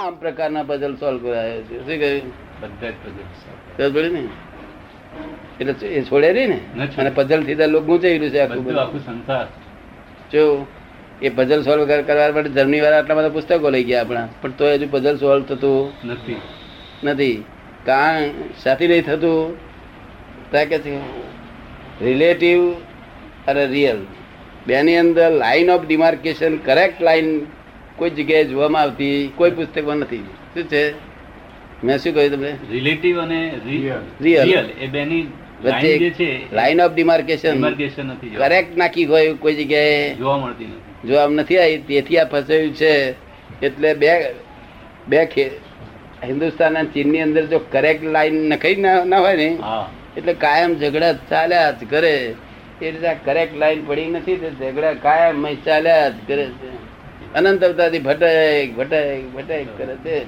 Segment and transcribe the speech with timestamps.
[0.00, 1.78] આમ પ્રકારના puzzle solve કરાયો છે.
[1.78, 2.32] શું કહ્યું?
[2.60, 2.94] બધા જ
[3.78, 4.22] પઝલ ને
[5.60, 6.60] એટલે એ છોડે નહીં ને?
[6.98, 8.80] અને પઝલથી લોકો ગુંચાયેલું છે આખું.
[8.80, 9.46] આખું સંસાર.
[10.32, 10.66] જો
[11.22, 14.28] એ પઝલ સોલ્વ કરવા માટે જર્મની વાળા આટલા બધા પુસ્તકો લઈ ગયા આપણા.
[14.40, 16.40] પણ તો હજુ પઝલ સોલ્વ થતું નથી.
[17.04, 17.44] નથી.
[17.86, 18.30] કારણ
[18.62, 19.56] સાથી નહીં થતું.
[20.50, 20.98] ત્યાં કે છે
[22.04, 22.72] રિલેટિવ
[23.46, 23.96] અને રિયલ
[24.66, 27.46] બેની અંદર line of demarcation correct line
[27.98, 30.16] કોઈ જગ્યાએ જોવામાં આવતી કોઈ પુસ્તકમાં નથી.
[30.54, 30.92] શું છે?
[31.84, 32.56] મેં શું કહ્યું તમને?
[32.70, 33.52] રિલેટિવ અને
[34.20, 37.60] રિયલ એ બેની વચ્ચે લાઈન જે છે લાઈન ઓફ ડિમાર્કેશન
[38.38, 40.14] કરેક્ટ નાખી હોય કોઈ જગ્યાએ.
[40.14, 41.08] જોવા મળતી નથી.
[41.08, 43.10] જોવા નથી આવી તેથી આ ફસાયું છે.
[43.62, 44.34] એટલે બે
[45.08, 45.50] બે ખે-
[46.24, 49.58] હિન્દુસ્તાન અને ચીનની અંદર જો કરેક્ટ લાઈન નખાઈ ના ના હોય ને
[50.16, 52.34] એટલે કાયમ ઝઘડા ચાલ્યા જ કરે.
[52.82, 56.87] એ રીતે કરેક્ટ લાઈન પડી નથી તે ઝઘડા કાયમ ચાલ્યા જ કરે છે.
[57.34, 60.24] અનંત અવતારથી ભટક ભટક ભટક કરે છે.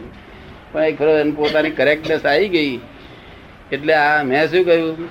[0.72, 2.80] પણ એક ખરો એને પોતાની કરેક્ટનેસ આવી ગઈ.
[3.72, 5.08] એટલે આ મેં શું કહ્યું?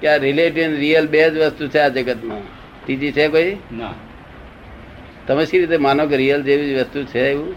[0.00, 2.40] કે આ રિલેટિવ રિયલ બે જ વસ્તુ છે આ જગતમાં.
[2.84, 3.56] ત્રીજી છે કોઈ?
[5.26, 7.54] તમે શી રીતે માનો કે રિયલ જેવી વસ્તુ છે એવું?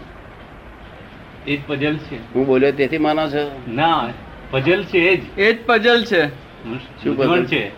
[1.46, 2.34] એ જ પઝલ છે.
[2.34, 3.60] હું બોલ્યો તેથી માનો છો?
[3.68, 4.10] ના
[4.50, 5.38] પઝલ છે એ જ.
[5.38, 6.26] એ જ પઝલ છે.
[7.04, 7.68] શું પઝલ છે.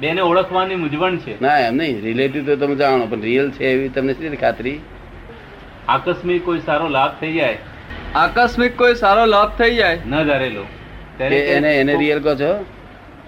[0.00, 1.40] બેને ઓળખવાની મૂંઝવણ છે.
[1.40, 2.02] ના એમ નહીં.
[2.02, 4.80] રિલેટિવ તો તમે જાણો પણ રિયલ છે એવી તમને શી ખાતરી?
[5.88, 7.58] આકસ્મિક કોઈ સારો લાભ થઈ જાય?
[8.14, 9.98] આકસ્મિક કોઈ સારો લાભ થઈ જાય?
[10.06, 10.64] ન ધારેલો
[11.24, 12.64] એને એને રિયલ કહો છો?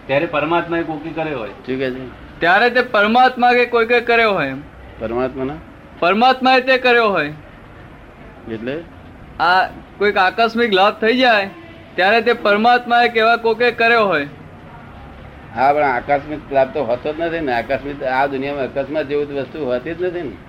[0.06, 1.48] ત્યારે પરમાત્માએ કોકી કર્યો હોય.
[1.48, 2.40] ઠીક છે.
[2.40, 4.60] ત્યારે તે પરમાત્મા કે કોઈ કે કર્યો હોય એમ.
[5.00, 5.54] પરમાત્માના?
[5.98, 7.32] પરમાત્માએ તે કર્યો હોય.
[8.52, 8.80] એટલે?
[9.40, 9.66] આ
[9.98, 11.50] કોઈક આકસ્મિક લાભ થઈ જાય
[11.94, 14.28] ત્યારે તે પરમાત્માએ કેવા કોકે કર્યો હોય.
[15.54, 17.52] હા પણ આકસ્મિક લાભ તો હોતો જ નથી ને.
[17.52, 20.45] આકસ્મિક આ દુનિયામાં અકસ્માત જેવું વસ્તુ હોતી જ નથી ને.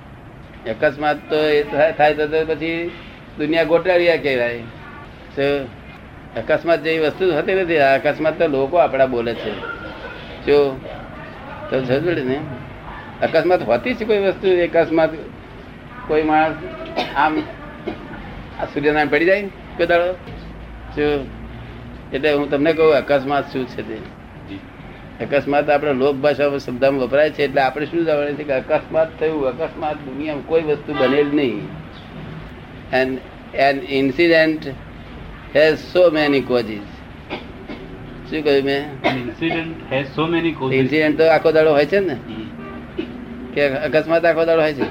[0.69, 1.63] અકસ્માત તો એ
[1.97, 2.91] થાય તો પછી
[3.37, 4.59] દુનિયા ગોટાળિયા કહેવાય.
[5.35, 5.41] તો
[6.37, 7.77] અકસ્માત જેવી વસ્તુ હતી નથી.
[7.77, 9.51] અકસ્માત તો લોકો આપણા બોલે છે.
[10.45, 10.79] જો
[11.69, 12.39] તો સમજે ને.
[13.22, 14.77] અકસ્માત હોતી છે કોઈ વસ્તુ.
[14.77, 15.09] અકસ્માત
[16.07, 16.56] કોઈ માણસ
[17.16, 17.39] આમ
[18.61, 19.41] આ સૂર્યનારાયણ પડી જાય
[19.77, 20.13] કોઈ દાડો.
[20.97, 21.27] જો
[22.13, 23.97] એટલે હું તમને કહું અકસ્માત શું છે તે.
[25.22, 29.47] અકસ્માત આપણે લોક ભાષામાં શબ્દમાં વપરાય છે એટલે આપણે શું જાણવાનું છે કે અકસ્માત થયું
[29.47, 31.61] અકસ્માત દુનિયામાં કોઈ વસ્તુ બનેલ નહીં.
[32.94, 33.17] And
[33.56, 34.67] an incident
[35.56, 36.88] has so many causes
[38.29, 38.83] શું કહ્યું મેં?
[39.06, 42.17] Incident has so many causes incident તો આખો દાડો હોય છે ને?
[43.53, 44.88] કે અકસ્માત આખો દાડો હોય છે?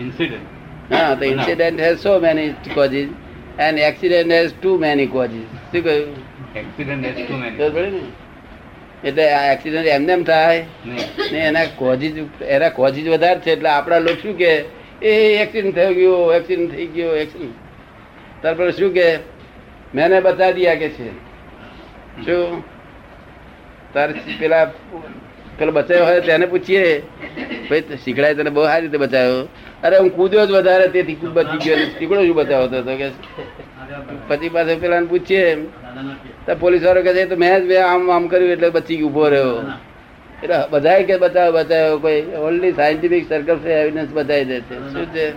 [0.00, 3.08] ઇન્સિડન્ટ હા તો incident has so many causes
[3.58, 6.16] and accident has too many causes શું કહ્યું?
[6.56, 7.36] એક્સિડન્ટ હેઝ ટુ
[7.74, 8.00] મેની
[9.04, 10.64] એટલે આ એક્સિડન્ટ એમને એમ થાય?
[11.32, 12.12] ને એના કોઝિસ
[12.48, 14.50] એના કોઝિસ વધારે છે એટલે આપણા લોકો શું કે
[15.02, 17.56] એ એક્સિડન્ટ થઈ ગયો એક્સિડન્ટ થઈ ગયો એક્સિડન્ટ
[18.42, 19.06] તારપર શું કે
[19.94, 21.08] મેને બતા દિયા કે છે.
[22.24, 22.64] શું
[23.94, 24.08] તાર
[24.40, 24.66] પેલા
[25.58, 27.02] પેલો બચાવ્યો હોય તેને પૂછીએ
[27.68, 29.42] ભાઈ શીખડાય તને બહુ સારી રીતે બચાવ્યો
[29.82, 31.76] અરે હું કૂદ્યો જ વધારે તેથી કૂદ બચી ગયો.
[31.98, 32.96] શીખડો શું બચાવતો હતો?
[32.96, 33.08] કે
[34.28, 35.68] પછી પાસે પેલા પૂછીએ
[36.46, 39.72] તો પોલીસ વાળો કહે છે તો મેં જ આમ આમ કર્યું એટલે બચી ઊભો રહ્યો.
[40.42, 44.92] એટલે બધાય કે બતાવો બતાવ્યો કોઈ ઓનલી સાયન્ટિફિક સર્કમ એવિડન્સ બતાવી દે છે.
[44.92, 45.32] શું છે?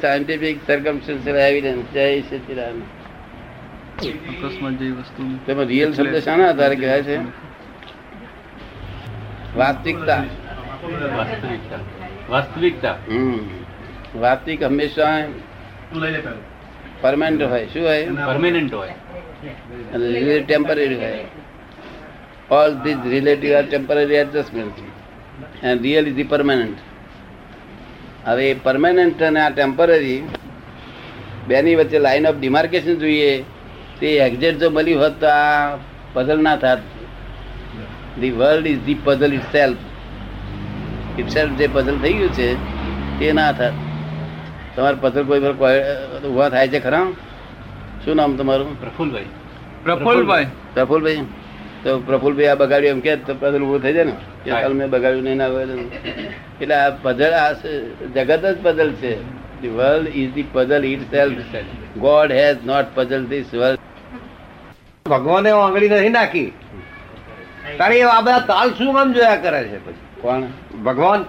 [0.00, 2.20] સાયન્ટિફિક સર્કમસ્ટન્શિયલ એવિડન્સ જય
[4.90, 7.18] વસ્તુ તેમાં રિયલ શબ્દ શાના આધારે કહેવાય છે?
[9.56, 10.24] વાસ્તવિકતા.
[11.16, 11.76] વાસ્તવિકતા.
[12.28, 12.92] વાસ્તવિકતા.
[12.92, 13.38] હમ.
[14.20, 15.24] વાસ્તવિક હંમેશા
[17.00, 17.66] પરમાનન્ટ હોય.
[17.66, 18.06] શું હોય?
[18.26, 18.94] પરમેનન્ટ હોય.
[19.94, 21.24] અને ટેમ્પરરી હોય.
[22.50, 24.76] All this relative are temporary adjustment
[25.64, 26.78] and real is the permanent
[28.26, 30.18] હવે એ પરમાનન્ટ અને આ ટેમ્પરરી
[31.48, 33.44] બેની વચ્ચે લાઈન ઓફ ડિમાર્કેશન જોઈએ.
[34.00, 35.76] તે એક્ઝેક્ટ જો મળ્યું હોત તો આ
[36.12, 36.78] પઝલ ના થાત.
[38.20, 42.48] The world is the puzzle itself itself જે પઝલ થઈ ગયું છે
[43.18, 43.72] તે ના થાત.
[44.76, 45.74] તમારે પઝલ કોઈ પર
[46.28, 47.06] ઊભા થાય છે ખરા?
[48.04, 48.80] શું નામ તમારું?
[48.80, 49.24] પ્રફુલભાઈ.
[49.84, 50.46] પ્રફુલભાઈ.
[50.74, 51.24] પ્રફુલભાઈ?
[51.84, 54.12] તો પ્રફુલભાઈ આ બગાડ્યું એમ કે તો ઉભું થઈ જાય ને?
[54.44, 55.46] કે કાલ મેં બગાડ્યું નહીં ના
[56.60, 57.52] એટલે આ પઝલ આ
[58.14, 59.14] જગત જ પઝલ છે.
[59.60, 61.38] The world is the puzzle itself
[61.96, 63.78] God has not puzzle this world
[65.10, 66.52] ભગવાને આંગળી નથી નાખી.
[67.78, 70.04] તારે આ બધા તાલ શું કામ જોયા કરે છે પછી?
[70.20, 70.42] કોણ?
[70.84, 71.24] ભગવાન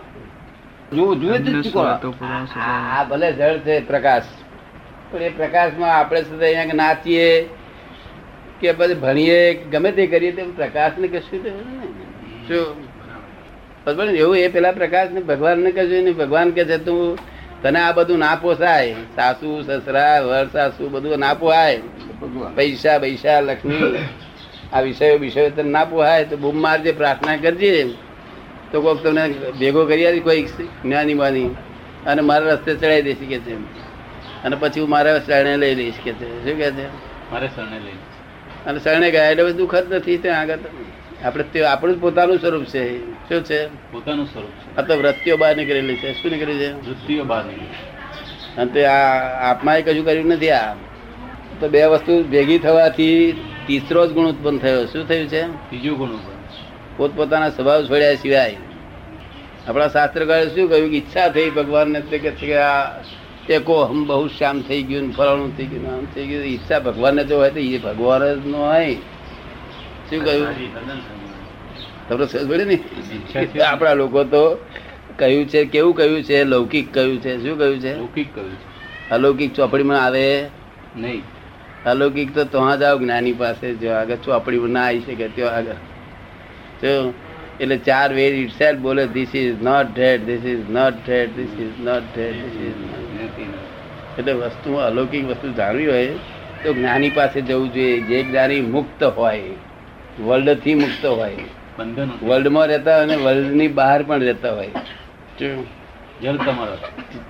[0.92, 2.14] જુઓ જુએ જ પુરાવો
[2.62, 4.28] આ ભલે જળ છે પ્રકાશ.
[5.12, 7.30] પણ એ પ્રકાશમાં આપણે અહીંયા નાચીએ
[8.62, 9.40] કે પછી ભણીએ
[9.72, 11.92] ગમે તે કરીએ તો પ્રકાશ ને કશું તો નહીં.
[12.48, 16.18] શું એવું એ પેલા પ્રકાશ ને ભગવાન ને કશું નહીં.
[16.18, 17.18] ભગવાન કે છે તું
[17.62, 18.96] તને આ બધું ના પોસાય.
[19.16, 21.80] સાસુ સસરા વર સાસુ બધું ના પોહાય.
[22.56, 23.96] પૈસા પૈસા લક્ષ્મી
[24.74, 26.26] આ વિષયો વિષયો તને ના પોહાય.
[26.26, 27.72] તો બૂમ મારજે પ્રાર્થના કરજે.
[28.72, 30.44] તો કોઈક તમને ભેગો કરી આપી કોઈ
[30.84, 31.48] જ્ઞાની માની
[32.06, 33.54] અને મારા રસ્તે ચડાવી દઈશ કે છે
[34.44, 36.44] અને પછી હું મારા શરણે લઈ લઈશ કે છે.
[36.44, 36.88] શું કે છે?
[37.32, 37.92] મારે શરણે લઈ
[38.66, 40.58] અને શરણે ગયા એટલે બધું દુઃખ જ નથી ત્યાં આગળ
[41.24, 43.12] આપણે તે આપણું જ પોતાનું સ્વરૂપ છે.
[43.12, 43.68] શું છે?
[43.92, 44.76] પોતાનું સ્વરૂપ છે.
[44.78, 46.14] આ તો વૃત્તિઓ બહાર નીકળેલી છે.
[46.14, 46.74] શું નીકળી છે?
[46.74, 47.66] વૃત્તિઓ બહાર નીકળી.
[48.58, 49.20] અને તે આ
[49.52, 50.74] આત્માએ કશું કર્યું નથી આ.
[51.60, 53.32] તો બે વસ્તુ ભેગી થવાથી
[53.68, 54.86] તીસરો જ ગુણ ઉત્પન્ન થયો.
[54.86, 55.42] શું થયું છે?
[55.42, 56.38] ત્રીજું ગુણ ઉપર
[56.98, 58.56] પોતપોતાના સ્વભાવ છોડ્યા સિવાય.
[59.68, 60.90] આપણા શાસ્ત્રકારે શું કહ્યું?
[60.90, 63.04] કે ઈચ્છા થઈ ભગવાનને તે કે છે કે આ
[63.50, 66.44] એકો હમ બહુ શ્યામ થઈ ગયું ને ફલાણું થઈ ગયું આમ થઈ ગયું.
[66.44, 68.96] ઈચ્છા ભગવાનને જો હોય તો એ ભગવાન જ ન હોય.
[70.10, 70.48] શું કહ્યું?
[72.10, 73.62] તમને સમજ પડી ને?
[73.62, 74.66] આપણા લોકો તો
[75.16, 76.44] કહ્યું છે કેવું કહ્યું છે?
[76.44, 77.38] લૌકિક કહ્યું છે.
[77.44, 77.98] શું કહ્યું છે?
[77.98, 79.10] લૌકિક કહ્યું છે.
[79.10, 80.46] અલૌકિક ચોપડીમાં આવે?
[80.96, 81.22] નહીં.
[81.86, 85.76] અલૌકિક તો ત્યાં જાઓ જ્ઞાની પાસે જો આગળ ચોપડીમાં ના આવી શકે ત્યાં આગળ.
[86.84, 87.14] જો
[87.60, 91.80] એટલે ચાર વેર ઇટ બોલે this is not dead this is not dead this is
[91.80, 92.74] not dead this is.
[94.20, 96.08] એટલે વસ્તુ અલૌકિક વસ્તુ જાણવી હોય
[96.64, 98.02] તો જ્ઞાની પાસે જવું જોઈએ.
[98.02, 99.42] જે જ્ઞાની મુક્ત હોય
[100.22, 101.36] વર્લ્ડથી મુક્ત હોય
[102.24, 104.70] વર્લ્ડમાં રહેતા અને વર્લ્ડની બહાર પણ રહેતા હોય.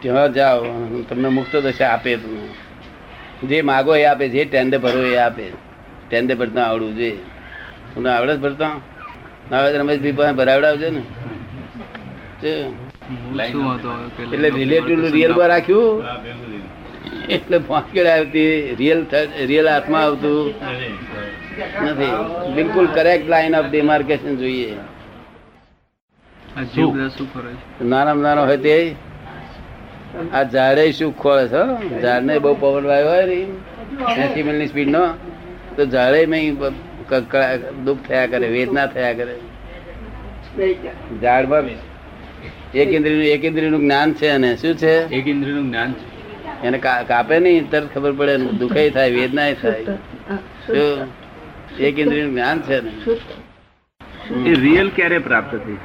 [0.02, 0.60] ત્યાં જાઓ
[1.10, 3.48] તમને મુક્ત દશા આપે તમને.
[3.48, 5.48] જે માગો એ આપે જે ટેન્ડે ભરો એ આપે.
[6.10, 7.18] ટેન્ડે ભરતા આવડવું જોઈએ.
[7.96, 8.72] તમને આવડે જ ભરતા?
[9.52, 11.02] ના રમેશભાઈ પાસે ભરાવડાવજો ને.
[12.42, 12.72] જો.
[13.52, 16.04] શું હતો કે એટલે રિલેટિવ રિયલમાં રાખ્યું.
[17.30, 19.06] એટલે ફોંકેડ આવતી રિયલ
[19.46, 20.54] રિયલ હાથમાં આવતું.
[21.84, 22.12] નથી.
[22.54, 24.74] બિલકુલ કરેક્ટ લાઈન ઓફ ડિમાર્કેશન જોઈએ.
[27.82, 28.96] નાના નાનો હોય તે.
[30.34, 32.02] આ ઝાડે શું ખોળે છે?
[32.02, 33.34] ઝાડને બહુ પવન વાયો હોય ને
[34.24, 35.08] એસી મિલની સ્પીડ નો.
[35.76, 36.58] તો ઝાડે મેં
[37.86, 39.36] દુઃખ થયા કરે વેદના થયા કરે.
[41.21, 41.63] ઝાડમાં
[42.75, 44.94] એક ઇન્દ્રિયનું એક ઇન્દ્રિયનું જ્ઞાન છે અને શું છે?
[45.15, 46.06] એક ઇન્દ્રિયનું જ્ઞાન છે.
[46.63, 49.83] એને કાપે નહીં તરત ખબર પડે ને થાય વેદના થાય.
[50.68, 52.92] શું એક ઇન્દ્રિયનું જ્ઞાન છે ને.
[54.50, 55.77] એ રિયલ ક્યારે પ્રાપ્ત થઈ?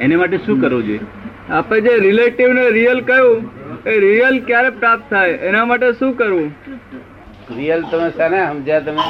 [0.00, 1.00] એને માટે શું કરવું જોઈએ?
[1.50, 3.34] આપણે જે રિલેટિવ ને રિયલ કહ્યું
[3.86, 5.30] એ રિયલ ક્યારે પ્રાપ્ત થાય?
[5.30, 6.48] એના માટે શું કરવું?
[7.56, 9.02] રિયલ તમે શાને સમજ્યા તમે?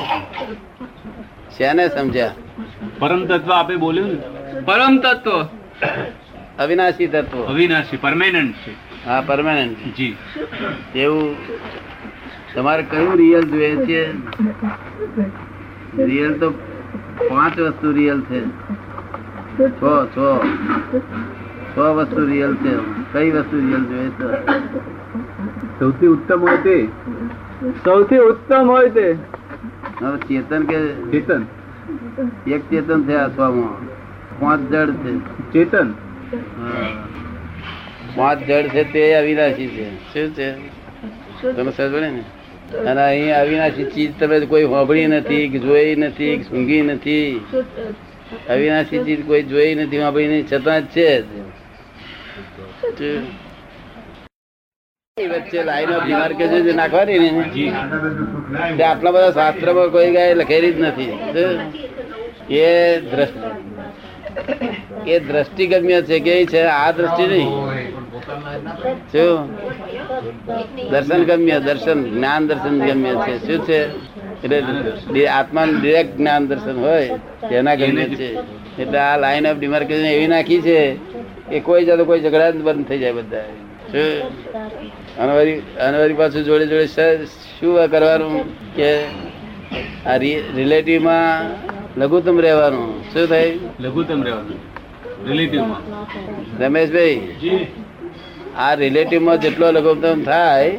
[1.58, 2.34] શાને સમજ્યા?
[2.98, 4.16] પરમ તત્વ આપે બોલ્યું ને?
[4.60, 5.44] પરમ તત્વ.
[6.58, 7.44] અવિનાશી તત્વ.
[7.44, 8.70] અવિનાશી પરમેનન્ટ છે.
[9.06, 9.96] હા પરમેનન્ટ.
[9.96, 10.16] જી.
[10.94, 11.36] એવું
[12.54, 14.12] તમારે કયું રિયલ જોઈએ છે?
[16.04, 16.50] રિયલ તો
[17.28, 18.40] પાંચ વસ્તુ રિયલ છે.
[19.60, 19.82] છ
[20.16, 20.18] છ.
[21.76, 22.76] છ વસ્તુ રિયલ છે.
[23.12, 24.46] કઈ વસ્તુ રિયલ જોઈએ છે?
[25.78, 26.88] સૌથી ઉત્તમ હોય તે?
[27.84, 29.37] સૌથી ઉત્તમ હોય તે?
[29.98, 30.78] ચેતન કે
[31.10, 31.42] ચેતન?
[32.46, 33.88] એક ચેતન છે આત્મામાં
[34.40, 35.12] પાંચ જડ છે.
[35.52, 35.94] ચેતન?
[36.58, 36.88] હા.
[38.16, 39.86] પાંચ જડ છે તે અવિનાશી છે.
[40.12, 40.54] શું છે?
[41.52, 42.22] તમે સમજ ને?
[42.78, 47.40] અને અહીં અવિનાશી ચીજ તમે કોઈ હોભળી નથી કે જોઈ નથી કે સૂંઘી નથી.
[48.48, 51.18] અવિનાશી ચીજ કોઈ જોઈ નથી હોભળી નહીં છતાં જ છે
[55.26, 57.30] વચ્ચે લાઈન ઓફ ડિમાર્કેશન જે નાખવાની ને.
[58.76, 61.08] તે આટલા બધા શાસ્ત્રમાં કોઈ ગાય લખેલી જ નથી.
[62.50, 63.50] એ દ્રષ્ટિ,
[65.10, 66.62] એ દ્રષ્ટિગમ્ય છે કે છે?
[66.62, 67.50] આ દ્રષ્ટિ નહીં.
[69.12, 69.56] શું?
[70.90, 73.46] દર્શન ગમ્ય, દર્શન, જ્ઞાન દર્શન ગમ્ય છે.
[73.46, 73.80] શું છે?
[74.44, 77.08] એટલે આત્મા આત્માનું ડિરેક્ટ જ્ઞાન દર્શન હોય,
[77.50, 78.38] તેના ગમ્ય છે.
[78.78, 80.94] એટલે આ લાઈન ઓફ ડિમાર્કેશન એવી નાખી છે
[81.50, 83.44] કે કોઈ જાતો કોઈ ઝઘડા બંધ થઈ જાય બધા
[83.92, 84.06] શું
[85.82, 86.86] અને વળી પાછું જોડે જોડે
[87.26, 88.36] શું કરવાનું?
[88.76, 88.90] કે
[90.06, 90.16] આ
[90.56, 91.48] રિલેટિવમાં
[92.00, 92.88] લઘુત્તમ રહેવાનું?
[93.12, 93.58] શું થાય?
[93.80, 94.58] લઘુત્તમ રહેવાનું.
[95.28, 95.80] રિલેટિવમાં.
[96.64, 97.14] રમેશભાઈ
[98.56, 100.78] આ રિલેટિવમાં જેટલો લઘુત્તમ થાય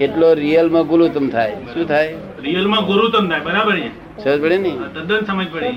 [0.00, 1.52] એટલો રિયલમાં ગુલુત્તમ થાય.
[1.74, 2.14] શું થાય?
[2.42, 3.76] રિયલમાં ગુરુત્તમ થાય બરાબર
[4.22, 4.72] સમજ પડે ને?
[4.94, 5.74] તદ્દન સમજ પડી.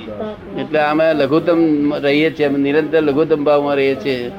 [0.62, 1.60] એટલે અમે લઘુત્તમ
[2.06, 4.32] રહીએ છીએ નિરંતર લઘુત્તમ ભાવમાં રહીએ છીએ.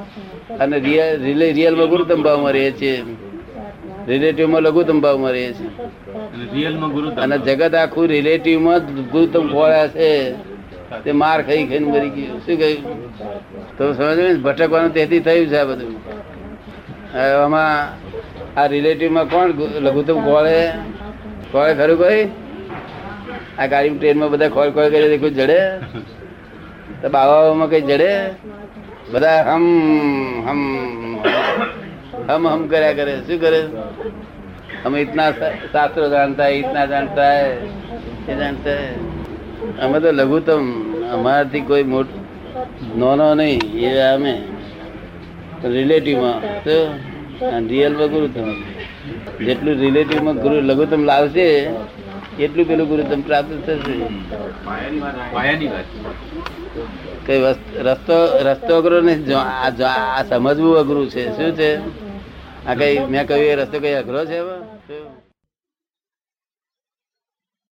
[0.63, 1.17] અને રિયલ
[1.59, 2.97] રિયલમાં ગુરુત્તમ ભાવમાં રહીએ છીએ
[4.09, 5.71] રિલેટિવમાં લઘુત્તમ ભાવમાં રહીએ છીએ
[6.35, 10.11] અને રિયલમાં ગુરુ અને જગત આખું રિલેટિવમાં જ ગુરુત્તમ ખોળ્યા છે.
[11.05, 12.39] તે માર ખાઈ ખાઈને મરી ગયું.
[12.45, 12.83] શું કહ્યું?
[13.77, 15.93] તો સમજ ભટકવાનું તેથી થયું છે આ બધું.
[17.17, 17.73] આમાં
[18.61, 19.49] આ રિલેટિવમાં કોણ
[19.87, 20.59] લઘુત્તમ ખોળે
[21.53, 22.23] ખોળે ખરું કોઈ?
[23.59, 25.61] આ ગાડી ટ્રેનમાં બધા ખોળ ખોળ કરી કોઈ જડે?
[27.01, 28.13] તો બાવામાં કઈ જડે?
[29.13, 29.67] બધા હમ
[30.47, 30.63] હમ
[32.29, 33.61] હમ હમ કર્યા કરે, શું કરે?
[34.85, 35.31] અમે ઇતના
[35.73, 37.33] શાસ્ત્રો જાણતા ઇતના જાણતા,
[38.29, 38.81] એ જાણતા.
[39.83, 40.65] અમે તો લઘુત્તમ,
[41.13, 42.07] અમારાથી કોઈ મોટ,
[42.97, 44.35] નાનો નહીં, એ અમે
[45.65, 46.77] રિલેટિવમાં, તો
[47.69, 48.55] રિયલમાં ગુરુ તમે
[49.45, 51.47] જેટલું રિલેટિવમાં ગુરુ લઘુત્તમ લાવશે
[52.39, 53.95] એટલું પેલું ગુરુત્તમ પ્રાપ્ત થશે?
[57.27, 57.41] કઈ
[57.83, 59.71] રસ્તો રસ્તો અઘરો નહીં આ
[60.19, 61.37] આ સમજવું અઘરું છે.
[61.37, 61.71] શું છે?
[62.67, 64.78] આ કઈ મેં કહ્યું એ રસ્તો કઈ અઘરો છે હવે?